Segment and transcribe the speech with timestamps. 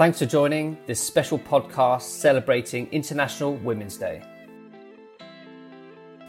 [0.00, 4.22] Thanks for joining this special podcast celebrating International Women's Day.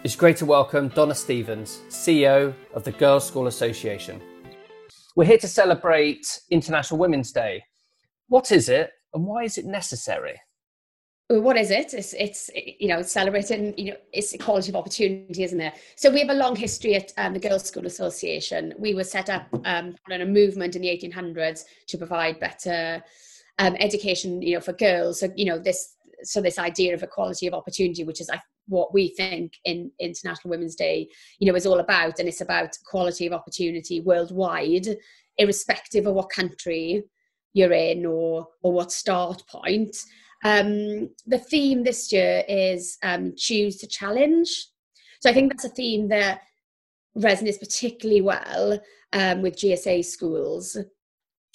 [0.04, 4.22] It's great to welcome Donna Stevens, CEO of the Girls School Association.
[5.16, 7.64] We're here to celebrate International Women's Day.
[8.28, 10.38] What is it and why is it necessary?
[11.30, 11.94] what is it?
[11.94, 15.76] It's, it's you know, celebrating, you know, it's equality of opportunity, isn't it?
[15.96, 18.74] So we have a long history at um, the Girls' School Association.
[18.78, 23.02] We were set up um, on a movement in the 1800s to provide better
[23.62, 25.20] um, education, you know, for girls.
[25.20, 28.30] So, you know, this, so this idea of equality of opportunity, which is
[28.68, 31.08] what we think in International Women's Day,
[31.40, 32.20] you know, is all about.
[32.20, 34.88] And it's about equality of opportunity worldwide,
[35.38, 37.04] irrespective of what country
[37.54, 39.96] you're in or, or what start point.
[40.44, 44.50] Um, the theme this year is um, choose to challenge.
[45.20, 46.42] So I think that's a theme that
[47.16, 48.80] resonates particularly well
[49.14, 50.78] um, with GSA schools.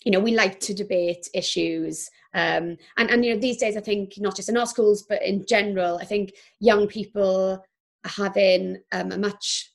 [0.07, 2.09] You know, we like to debate issues.
[2.33, 5.23] Um, and, and, you know, these days, I think not just in our schools, but
[5.23, 7.63] in general, I think young people
[8.05, 9.73] are having um, a much,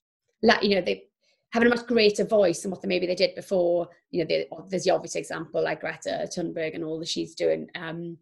[0.62, 1.04] you know, they
[1.52, 3.90] having a much greater voice than what they, maybe they did before.
[4.12, 7.68] You know, they, there's the obvious example like Greta Thunberg and all that she's doing.
[7.76, 8.18] Um,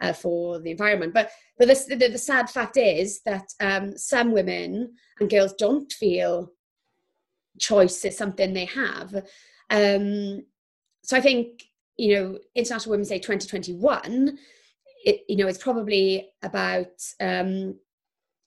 [0.00, 1.14] uh, for the environment.
[1.14, 6.52] But but the, the sad fact is that um, some women and girls don't feel
[7.60, 9.14] choice is something they have.
[9.70, 10.42] Um,
[11.04, 11.64] so I think
[11.96, 14.38] you know International Women's Day 2021.
[15.06, 17.74] It, you know, it's probably about um,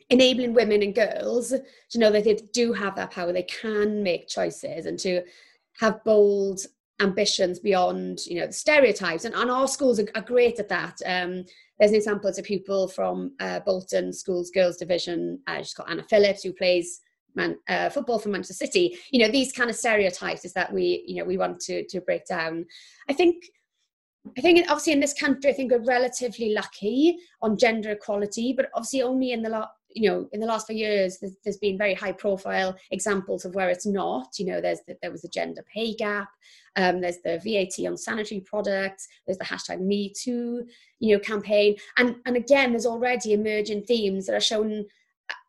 [0.09, 1.53] enabling women and girls
[1.91, 3.31] to know that they do have that power.
[3.31, 5.21] They can make choices and to
[5.79, 6.61] have bold
[6.99, 10.99] ambitions beyond you know the stereotypes and, and our schools are, are great at that
[11.05, 11.45] um,
[11.77, 15.89] there's an example it's a pupil from uh, bolton schools girls division uh, she's called
[15.91, 17.01] anna phillips who plays
[17.37, 18.97] man, uh, football for manchester city.
[19.11, 22.01] You know these kind of stereotypes is that we you know we want to to
[22.01, 22.65] break down.
[23.09, 23.45] I think
[24.37, 28.69] I think obviously in this country, I think we're relatively lucky on gender equality, but
[28.73, 31.93] obviously only in the last you know in the last few years there's, been very
[31.93, 34.37] high profile examples of where it's not.
[34.37, 36.29] You know there's the, there was a gender pay gap
[36.75, 40.65] um, there's the vat on sanitary products there's the hashtag me too
[40.99, 41.75] you know campaign.
[41.97, 44.85] And and again there's already emerging themes that are shown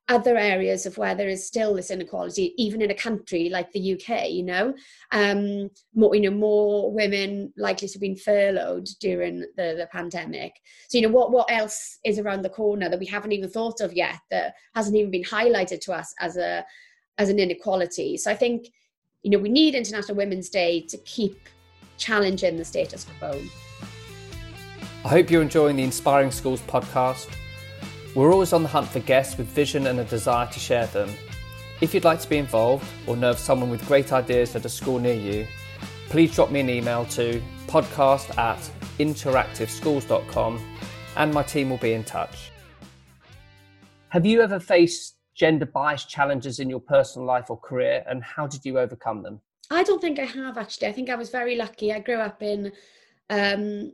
[0.09, 3.93] other areas of where there is still this inequality, even in a country like the
[3.93, 4.75] UK, you know,
[5.13, 10.55] um, more, you know, more women likely to have been furloughed during the, the pandemic.
[10.89, 13.81] So, you know, what, what else is around the corner that we haven't even thought
[13.83, 16.65] of yet that hasn't even been highlighted to us as a,
[17.19, 18.17] as an inequality.
[18.17, 18.69] So I think,
[19.23, 21.39] you know, we need International Women's Day to keep
[21.99, 23.43] challenging the status quo.
[25.05, 27.29] I hope you're enjoying the Inspiring Schools podcast.
[28.19, 31.09] We're always on the hunt for guests with vision and a desire to share them.
[31.81, 34.69] If you'd like to be involved or know of someone with great ideas at a
[34.69, 35.47] school near you,
[36.09, 38.59] please drop me an email to podcast at
[38.99, 40.61] interactiveschools.com
[41.15, 42.51] and my team will be in touch.
[44.09, 48.49] Have you ever faced gender bias challenges in your personal life or career and how
[48.49, 49.41] did you overcome them?
[49.71, 50.89] I don't think I have actually.
[50.89, 51.93] I think I was very lucky.
[51.93, 52.73] I grew up in
[53.31, 53.93] um,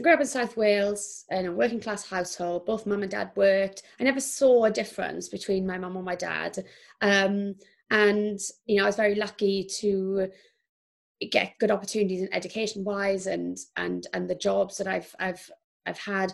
[0.00, 2.64] I grew up in South Wales in a working class household.
[2.64, 3.82] Both mum and dad worked.
[4.00, 6.64] I never saw a difference between my mum and my dad.
[7.02, 7.56] Um,
[7.90, 10.30] and, you know, I was very lucky to
[11.30, 15.50] get good opportunities in education wise and and and the jobs that I've I've
[15.84, 16.32] I've had.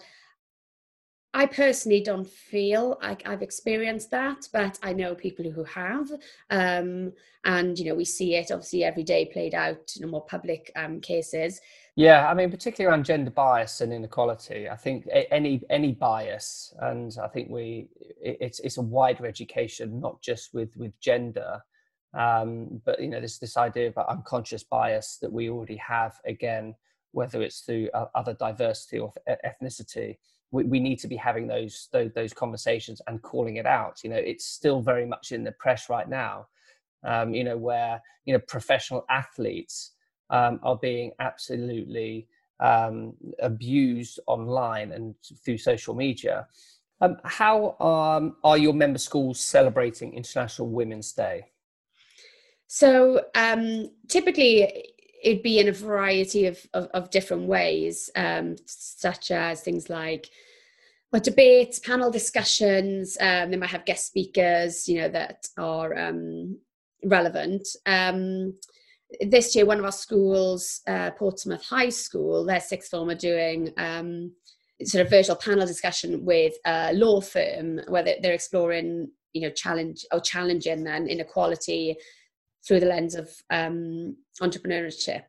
[1.35, 6.11] I personally don't feel like I've experienced that, but I know people who have.
[6.51, 7.13] Um,
[7.45, 11.01] and, you know, we see it obviously every day played out in more public um,
[11.01, 11.61] cases.
[11.97, 17.17] Yeah, I mean, particularly around gender bias and inequality, I think any any bias, and
[17.23, 17.89] I think we
[18.21, 21.61] it's it's a wider education, not just with with gender,
[22.13, 26.75] um, but you know this this idea of unconscious bias that we already have again,
[27.13, 29.13] whether it's through other diversity or
[29.45, 30.17] ethnicity
[30.53, 33.99] we, we need to be having those, those, those conversations and calling it out.
[34.05, 36.47] You know, it's still very much in the press right now.
[37.05, 39.93] Um, you know, where you know professional athletes
[40.31, 42.29] um, are being absolutely
[42.61, 45.15] um, abused online and
[45.45, 46.47] through social media.
[47.01, 51.47] Um, how um, are your member schools celebrating International Women's Day?
[52.69, 54.93] So um, typically,
[55.23, 60.31] it'd be in a variety of, of, of different ways, um, such as things like
[61.13, 63.17] well, debates, panel discussions.
[63.21, 66.59] Um, they might have guest speakers, you know, that are um,
[67.05, 67.69] relevant.
[69.21, 73.73] This year, one of our schools, uh, Portsmouth High School, their sixth form are doing
[73.77, 74.33] um,
[74.85, 80.05] sort of virtual panel discussion with a law firm where they're exploring, you know, challenge
[80.13, 81.97] or challenging then inequality
[82.67, 85.23] through the lens of um, entrepreneurship.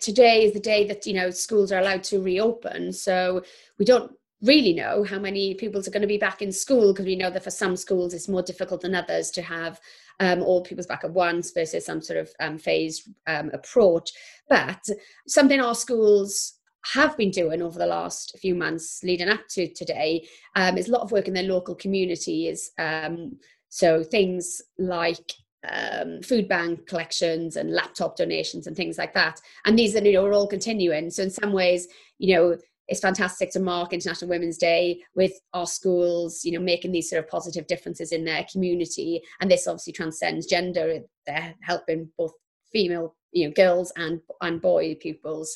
[0.00, 3.42] Today is the day that you know schools are allowed to reopen, so
[3.78, 4.12] we don't
[4.42, 7.30] really know how many pupils are going to be back in school because we know
[7.30, 9.80] that for some schools it's more difficult than others to have
[10.18, 14.10] um, all pupils back at once versus some sort of um, phased um, approach.
[14.48, 14.82] But
[15.26, 16.54] something our schools
[16.94, 20.26] have been doing over the last few months leading up to today
[20.56, 22.70] um, is a lot of work in their local communities.
[22.78, 23.38] Um,
[23.68, 25.32] so things like
[25.68, 29.40] um, food bank collections and laptop donations and things like that.
[29.66, 31.10] And these are, you know, are all continuing.
[31.10, 31.86] So in some ways,
[32.18, 32.56] you know,
[32.90, 37.22] it's fantastic to mark International Women's Day with our schools, you know, making these sort
[37.22, 39.22] of positive differences in their community.
[39.40, 40.98] And this obviously transcends gender.
[41.24, 42.32] They're helping both
[42.72, 45.54] female, you know, girls and and boy pupils.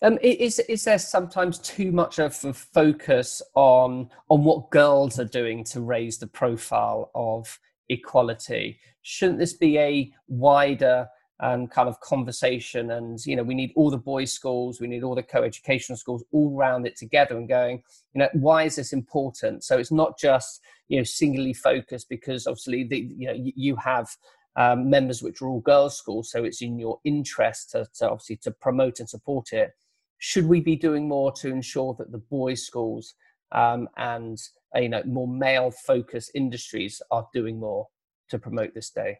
[0.00, 5.24] Um, is is there sometimes too much of a focus on on what girls are
[5.24, 8.78] doing to raise the profile of equality?
[9.02, 11.08] Shouldn't this be a wider
[11.40, 12.92] um, kind of conversation?
[12.92, 16.24] And you know, we need all the boys' schools, we need all the co-educational schools
[16.32, 17.82] all round it together and going.
[18.14, 19.64] You know, why is this important?
[19.64, 24.08] So it's not just you know singly focused because obviously the you know you have
[24.56, 28.36] um, members which are all girls' schools, so it's in your interest to, to obviously
[28.36, 29.72] to promote and support it
[30.18, 33.14] should we be doing more to ensure that the boys' schools
[33.52, 34.38] um, and
[34.74, 37.86] uh, you know more male focused industries are doing more
[38.30, 39.18] to promote this day?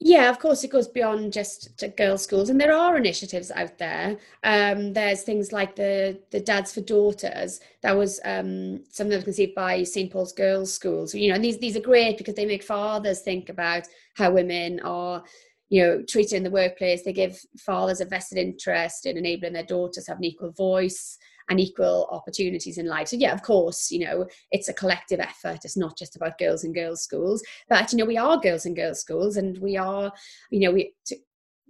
[0.00, 4.18] Yeah, of course, it goes beyond just girls' schools, and there are initiatives out there.
[4.44, 9.24] Um, there's things like the the Dads for Daughters that was um, something that was
[9.24, 11.14] conceived by St Paul's Girls' Schools.
[11.14, 14.80] You know, and these these are great because they make fathers think about how women
[14.80, 15.24] are
[15.70, 19.64] you know treated in the workplace they give fathers a vested interest in enabling their
[19.64, 23.08] daughters have an equal voice and equal opportunities in life.
[23.08, 25.64] So yeah of course you know it's a collective effort.
[25.64, 28.76] It's not just about girls and girls schools but you know we are girls and
[28.76, 30.12] girls schools and we are
[30.50, 30.92] you know we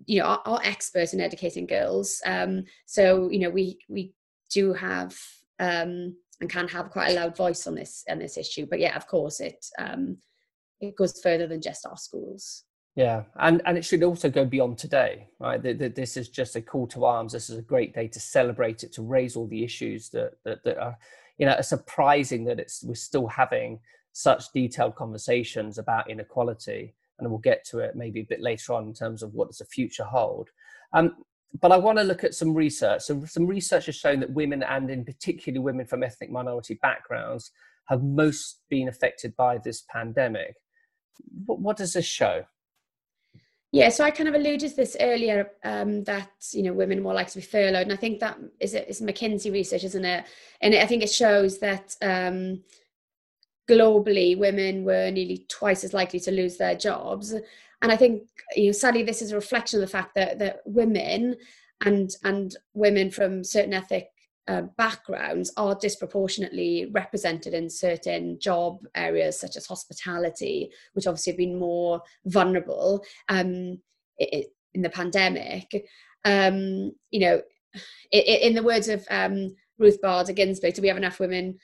[0.04, 2.20] you know are, are experts in educating girls.
[2.24, 4.12] Um so you know we we
[4.50, 5.16] do have
[5.58, 8.66] um and can have quite a loud voice on this on this issue.
[8.68, 10.18] But yeah of course it um
[10.80, 12.64] it goes further than just our schools
[12.96, 15.62] yeah, and and it should also go beyond today, right?
[15.62, 17.32] That This is just a call to arms.
[17.34, 20.64] This is a great day to celebrate it, to raise all the issues that that,
[20.64, 20.96] that are,
[21.36, 23.80] you know, surprising that it's we're still having
[24.12, 28.86] such detailed conversations about inequality, and we'll get to it maybe a bit later on
[28.86, 30.48] in terms of what does the future hold.
[30.94, 31.16] Um,
[31.60, 33.02] but I want to look at some research.
[33.02, 37.50] So some research has shown that women, and in particular women from ethnic minority backgrounds,
[37.88, 40.56] have most been affected by this pandemic.
[41.44, 42.46] What, what does this show?
[43.76, 47.02] Yeah, so I kind of alluded to this earlier um, that you know women are
[47.02, 50.04] more likely to be furloughed, and I think that is it is McKinsey research, isn't
[50.04, 50.24] it?
[50.62, 52.62] And I think it shows that um,
[53.68, 57.32] globally women were nearly twice as likely to lose their jobs,
[57.82, 58.22] and I think
[58.54, 61.36] you know sadly this is a reflection of the fact that that women
[61.84, 64.08] and and women from certain ethnic
[64.48, 71.38] uh, backgrounds are disproportionately represented in certain job areas such as hospitality, which obviously have
[71.38, 73.78] been more vulnerable um,
[74.18, 75.86] in the pandemic.
[76.24, 77.42] Um, you know,
[78.12, 81.58] in the words of um, Ruth Bader Ginsburg, do we have enough women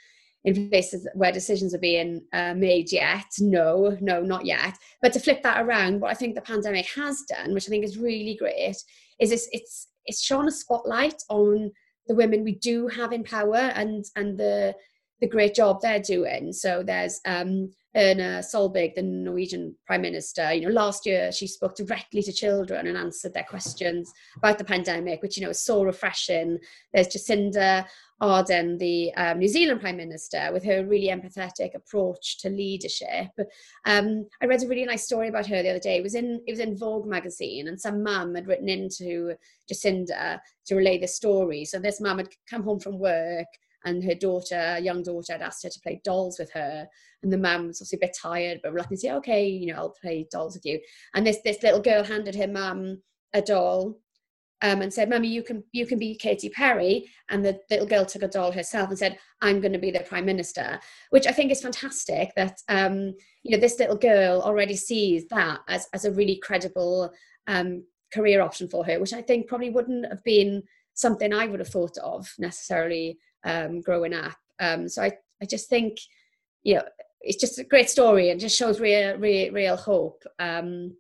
[0.45, 3.27] in places where decisions are being uh, made yet?
[3.39, 4.77] No, no, not yet.
[5.01, 7.85] But to flip that around, what I think the pandemic has done, which I think
[7.85, 8.77] is really great,
[9.21, 11.71] is it's it's it's shone a spotlight on
[12.07, 14.75] the women we do have in power and and the
[15.21, 16.53] the great job they're doing.
[16.53, 20.53] So there's um, Erna Solberg, the Norwegian Prime Minister.
[20.53, 24.65] You know, last year she spoke directly to children and answered their questions about the
[24.65, 26.59] pandemic, which you know is so refreshing.
[26.93, 27.87] There's Jacinda
[28.23, 33.31] Ardern, the um, New Zealand Prime Minister, with her really empathetic approach to leadership.
[33.85, 35.97] Um, I read a really nice story about her the other day.
[35.97, 39.35] It was in it was in Vogue magazine, and some mum had written into
[39.71, 41.65] Jacinda to relay the story.
[41.65, 43.49] So this mum had come home from work
[43.85, 46.87] and her daughter, young daughter, had asked her to play dolls with her.
[47.23, 49.79] And the mum was obviously a bit tired, but reluctant to say, okay, you know,
[49.79, 50.81] I'll play dolls with you.
[51.15, 53.03] And this this little girl handed her mum
[53.33, 53.99] a doll
[54.63, 58.07] um, and said, "Mummy, you can you can be Katy Perry." And the little girl
[58.07, 61.33] took a doll herself and said, "I'm going to be the prime minister," which I
[61.33, 62.33] think is fantastic.
[62.37, 67.13] That um, you know this little girl already sees that as as a really credible
[67.49, 70.63] um, career option for her, which I think probably wouldn't have been
[70.95, 74.37] something I would have thought of necessarily um, growing up.
[74.61, 75.99] Um, so I I just think
[76.63, 76.85] you know
[77.21, 80.23] it's just a great story and just shows real real, real hope.
[80.39, 80.97] Um,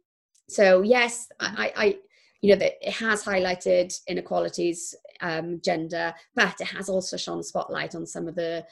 [0.48, 1.98] so yes, I, I
[2.42, 7.42] you know that it has highlighted inequalities um, gender but it has also shone a
[7.42, 8.64] spotlight on some of the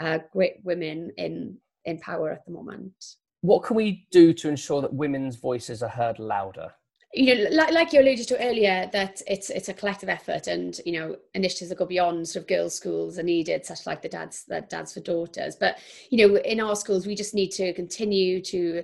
[0.00, 2.92] uh, great women in in power at the moment
[3.40, 6.72] what can we do to ensure that women's voices are heard louder
[7.14, 10.80] you know, like, like you alluded to earlier, that it's it's a collective effort, and
[10.86, 14.08] you know, initiatives that go beyond sort of girls' schools are needed, such like the
[14.08, 15.54] dads, the dads for daughters.
[15.54, 15.76] But
[16.08, 18.82] you know, in our schools, we just need to continue to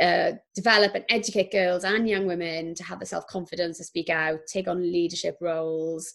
[0.00, 4.08] uh, develop and educate girls and young women to have the self confidence to speak
[4.08, 6.12] out, take on leadership roles,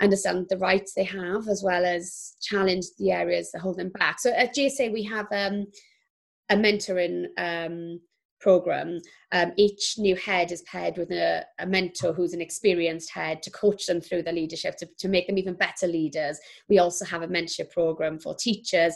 [0.00, 4.18] understand the rights they have, as well as challenge the areas that hold them back.
[4.18, 5.66] So at GSA, we have um,
[6.50, 8.00] a mentoring um,
[8.40, 9.00] program.
[9.32, 13.50] Um, each new head is paired with a, a, mentor who's an experienced head to
[13.50, 16.38] coach them through their leadership to, to make them even better leaders.
[16.68, 18.94] We also have a mentorship program for teachers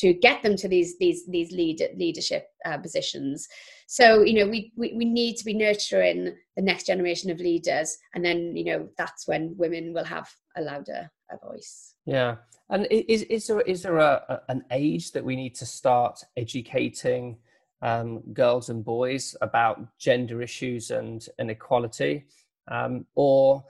[0.00, 3.48] to get them to these these these lead, leadership uh, positions.
[3.86, 7.96] So you know we, we we need to be nurturing the next generation of leaders,
[8.14, 11.94] and then you know that's when women will have a louder a voice.
[12.06, 12.36] Yeah,
[12.68, 16.22] and is is there is there a, a an age that we need to start
[16.36, 17.38] educating?
[17.82, 22.26] um, girls and boys about gender issues and, and equality?
[22.70, 23.64] Um, or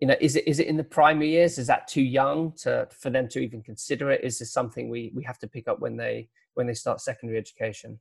[0.00, 1.58] you know, is it is it in the primary years?
[1.58, 4.22] Is that too young to for them to even consider it?
[4.22, 7.38] Is this something we we have to pick up when they when they start secondary
[7.38, 7.98] education?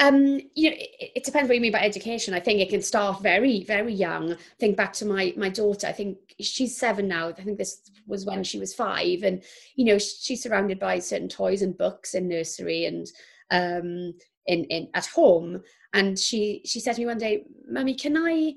[0.00, 2.32] Um, you know, it, it, depends what you mean by education.
[2.32, 4.36] I think it can start very, very young.
[4.60, 5.88] Think back to my my daughter.
[5.88, 7.28] I think she's seven now.
[7.28, 9.42] I think this was when she was five, and
[9.74, 13.08] you know, she's surrounded by certain toys and books in nursery, and
[13.50, 14.14] um,
[14.46, 15.62] in, in at home.
[15.92, 18.54] And she she said to me one day, "Mummy, can I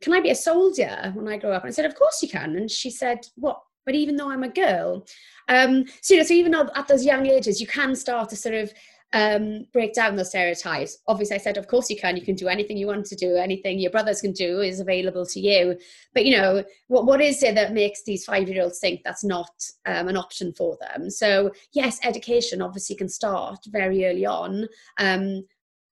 [0.00, 2.28] can I be a soldier when I grow up?" And I said, "Of course you
[2.28, 5.06] can." And she said, "What?" But even though I'm a girl,
[5.48, 8.36] um, so you know, so even though at those young ages, you can start to
[8.36, 8.72] sort of
[9.12, 10.98] um, break down those stereotypes.
[11.06, 12.16] Obviously, I said, of course you can.
[12.16, 13.36] You can do anything you want to do.
[13.36, 15.78] Anything your brothers can do is available to you.
[16.12, 19.24] But you know, what what is it that makes these five year olds think that's
[19.24, 19.50] not
[19.86, 21.10] um, an option for them?
[21.10, 25.44] So yes, education obviously can start very early on, um,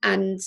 [0.03, 0.41] and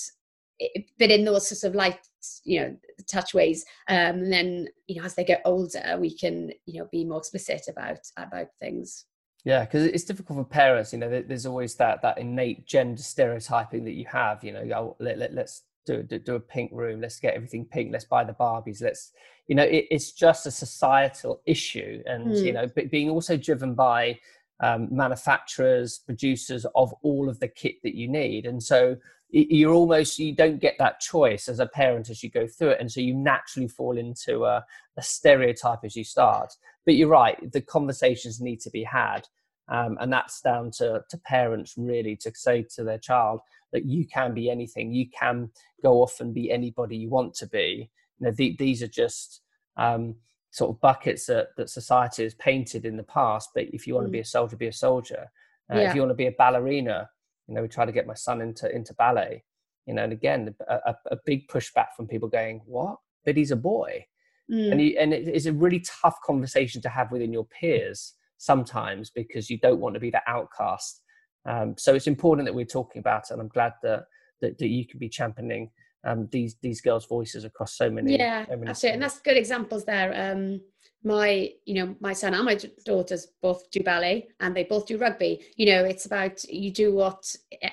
[0.59, 1.99] it, but in those sorts of light,
[2.43, 2.77] you know,
[3.10, 3.65] touch ways.
[3.88, 7.19] Um, and then you know, as they get older, we can you know be more
[7.19, 9.05] explicit about about things.
[9.43, 10.91] Yeah, because it's difficult for parents.
[10.91, 14.43] You know, there's always that that innate gender stereotyping that you have.
[14.43, 17.01] You know, oh, let, let, let's do, do, do a pink room.
[17.01, 17.91] Let's get everything pink.
[17.91, 18.81] Let's buy the Barbies.
[18.81, 19.13] Let's,
[19.48, 22.43] you know, it, it's just a societal issue, and mm.
[22.43, 22.55] you hmm.
[22.55, 24.19] know, being also driven by
[24.59, 28.97] um, manufacturers, producers of all of the kit that you need, and so
[29.29, 32.79] you're almost you don't get that choice as a parent as you go through it.
[32.79, 36.53] And so you naturally fall into a, a stereotype as you start.
[36.85, 39.27] But you're right the conversations need to be had.
[39.69, 43.41] Um, and that's down to, to parents really to say to their child
[43.73, 44.93] that you can be anything.
[44.93, 45.49] You can
[45.83, 47.89] go off and be anybody you want to be.
[48.19, 49.41] You know the, these are just
[49.75, 50.15] um,
[50.51, 54.05] sort of buckets that, that society has painted in the past but if you want
[54.05, 54.21] to be mm.
[54.21, 55.29] a soldier be a soldier
[55.71, 55.89] uh, yeah.
[55.89, 57.09] if you want to be a ballerina
[57.47, 59.43] you know we try to get my son into into ballet
[59.85, 63.55] you know and again a, a big pushback from people going what but he's a
[63.55, 64.05] boy
[64.51, 64.71] mm.
[64.71, 69.09] and, you, and it, it's a really tough conversation to have within your peers sometimes
[69.09, 71.01] because you don't want to be the outcast
[71.45, 74.05] um, so it's important that we're talking about it and i'm glad that
[74.41, 75.71] that, that you can be championing
[76.05, 79.37] um, these these girls voices across so many yeah so many absolutely and that's good
[79.37, 80.59] examples there um
[81.03, 84.97] my you know my son and my daughters both do ballet and they both do
[84.97, 85.39] rugby.
[85.55, 87.23] You know it's about you do what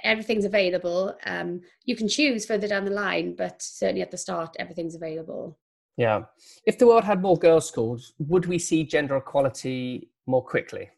[0.02, 4.56] everything's available um you can choose further down the line but certainly at the start
[4.58, 5.58] everything's available.
[5.96, 6.22] Yeah.
[6.66, 10.90] If the world had more girls schools would we see gender equality more quickly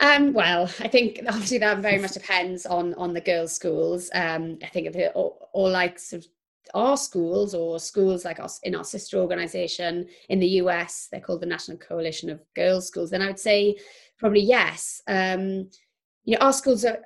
[0.00, 4.10] um, well, I think obviously that very much depends on on the girls' schools.
[4.14, 6.30] Um, I think it all, all like sort of
[6.74, 11.40] our schools or schools like us in our sister organization in the US, they're called
[11.40, 13.76] the National Coalition of Girls Schools, then I would say
[14.18, 15.00] probably yes.
[15.06, 15.70] Um,
[16.24, 16.98] you know, our schools are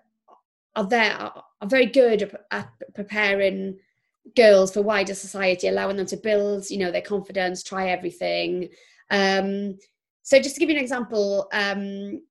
[0.77, 3.79] are there are, are very good at preparing
[4.37, 8.69] girls for wider society, allowing them to build, you know, their confidence, try everything.
[9.11, 9.79] Um,
[10.23, 12.23] so just to give you an example, um,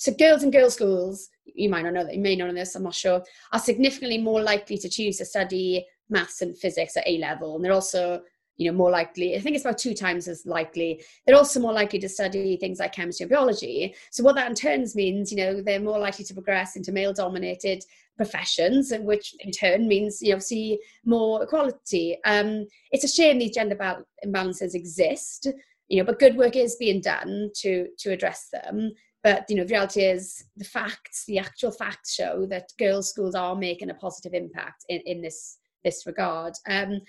[0.00, 2.74] so girls in girls' schools, you might not know that, you may not know this,
[2.74, 7.06] I'm not sure, are significantly more likely to choose to study maths and physics at
[7.06, 7.54] A level.
[7.54, 8.22] And they're also,
[8.56, 11.04] you know, more likely, I think it's about two times as likely.
[11.26, 13.94] They're also more likely to study things like chemistry and biology.
[14.10, 17.12] So what that in turns means, you know, they're more likely to progress into male
[17.12, 17.84] dominated
[18.16, 22.16] professions, and which in turn means, you know, see more equality.
[22.24, 23.76] Um, it's a shame these gender
[24.24, 25.46] imbalances exist,
[25.88, 28.92] you know, but good work is being done to to address them
[29.22, 33.34] but you know the reality is the facts the actual facts show that girls schools
[33.34, 36.54] are making a positive impact in, in this this regard.
[36.68, 37.00] Um,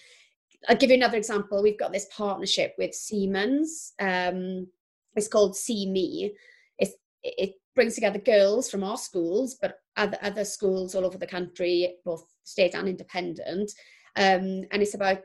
[0.69, 1.61] I'll give you another example.
[1.61, 3.93] We've got this partnership with Siemens.
[3.99, 4.67] Um,
[5.15, 6.33] it's called See Me.
[6.77, 11.27] It's, it brings together girls from our schools, but other, other schools all over the
[11.27, 13.71] country, both state and independent.
[14.15, 15.23] Um, and it's about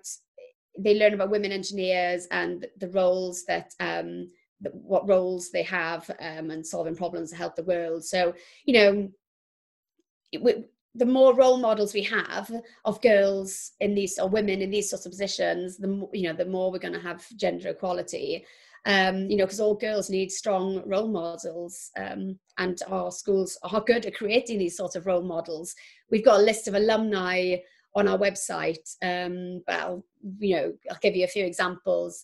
[0.79, 4.29] they learn about women engineers and the roles that um,
[4.73, 8.05] what roles they have um, and solving problems to help the world.
[8.05, 8.35] So
[8.65, 9.09] you know,
[10.33, 12.51] it, the more role models we have
[12.85, 16.33] of girls in these or women in these sorts of positions, the more, you know,
[16.33, 18.45] the more we're going to have gender equality.
[18.87, 23.81] Um, you know, because all girls need strong role models, um, and our schools are
[23.81, 25.75] good at creating these sorts of role models.
[26.09, 27.57] We've got a list of alumni
[27.97, 28.95] on our website.
[29.03, 30.05] Um, well,
[30.39, 32.23] you know, I'll give you a few examples.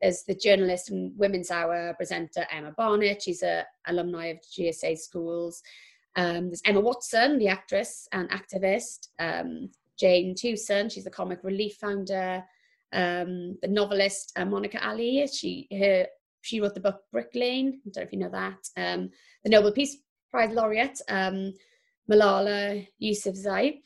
[0.00, 3.22] There's the journalist and Women's Hour presenter Emma Barnett.
[3.22, 5.62] She's a alumni of GSA schools.
[6.16, 9.08] Um, there's Emma Watson, the actress and activist.
[9.18, 12.42] Um, Jane Tewson, she's the Comic Relief founder.
[12.92, 16.06] Um, the novelist uh, Monica Ali, she her,
[16.40, 17.80] she wrote the book Brick Lane.
[17.86, 18.68] I don't know if you know that.
[18.76, 19.10] Um,
[19.44, 19.98] the Nobel Peace
[20.30, 21.52] Prize laureate um,
[22.10, 23.80] Malala Yousafzai,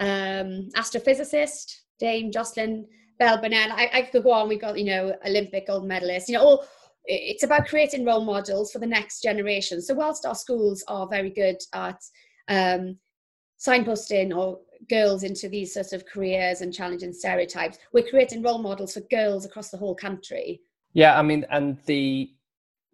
[0.00, 2.86] um, astrophysicist Dame Jocelyn
[3.18, 3.72] Bell Burnell.
[3.72, 4.48] I, I could go on.
[4.48, 6.28] We've got you know Olympic gold medalists.
[6.28, 6.66] You know all
[7.06, 9.80] it's about creating role models for the next generation.
[9.80, 12.02] So whilst our schools are very good at
[12.48, 12.98] um,
[13.58, 14.58] signposting or
[14.90, 19.44] girls into these sorts of careers and challenging stereotypes, we're creating role models for girls
[19.44, 20.60] across the whole country.
[20.92, 22.30] Yeah, I mean, and the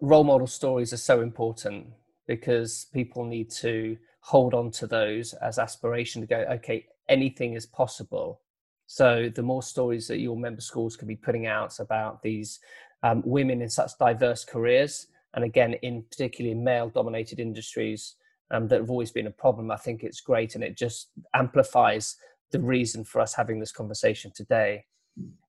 [0.00, 1.86] role model stories are so important
[2.26, 7.66] because people need to hold on to those as aspiration to go, okay, anything is
[7.66, 8.40] possible.
[8.86, 12.60] So the more stories that your member schools can be putting out about these
[13.02, 18.16] um, women in such diverse careers, and again, in particularly male dominated industries
[18.50, 22.16] um, that have always been a problem, I think it's great and it just amplifies
[22.50, 24.84] the reason for us having this conversation today.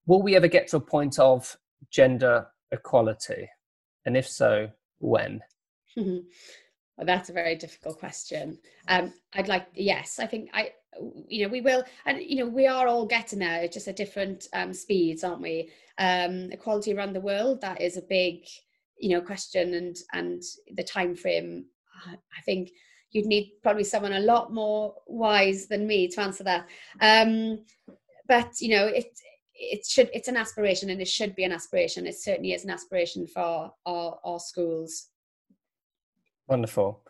[0.06, 1.58] Will we ever get to a point of
[1.92, 3.50] gender equality?
[4.06, 5.42] And if so, when?
[6.98, 8.60] Well, that's a very difficult question.
[8.88, 10.74] Um, I'd like, yes, I think I,
[11.28, 14.48] you know, we will, and you know, we are all getting there, just at different
[14.54, 15.72] um, speeds, aren't we?
[15.98, 18.46] Um, equality around the world, that is a big,
[18.98, 20.42] you know, question, and and
[20.76, 21.66] the time frame.
[22.06, 22.72] I think
[23.12, 26.68] you'd need probably someone a lot more wise than me to answer that.
[27.00, 27.64] Um,
[28.28, 29.06] but you know, it
[29.54, 32.08] it should it's an aspiration, and it should be an aspiration.
[32.08, 35.10] It certainly is an aspiration for our our schools
[36.48, 37.03] Wonderful.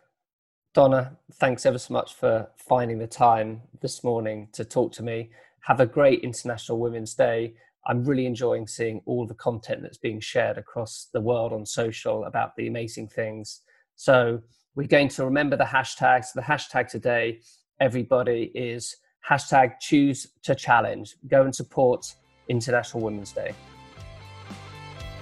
[0.74, 5.30] Donna, thanks ever so much for finding the time this morning to talk to me.
[5.60, 7.54] Have a great International Women's Day.
[7.86, 12.24] I'm really enjoying seeing all the content that's being shared across the world on social
[12.24, 13.60] about the amazing things.
[13.94, 14.42] So,
[14.74, 16.32] we're going to remember the hashtags.
[16.34, 17.38] The hashtag today,
[17.78, 18.96] everybody, is
[19.30, 21.14] hashtag choose to challenge.
[21.28, 22.12] Go and support
[22.48, 23.54] International Women's Day.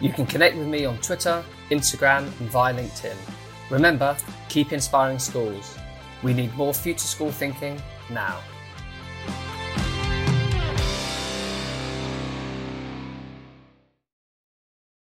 [0.00, 3.41] You can connect with me on Twitter, Instagram, and via LinkedIn.
[3.72, 4.14] Remember,
[4.50, 5.78] keep inspiring schools.
[6.22, 7.80] We need more future school thinking
[8.10, 8.38] now.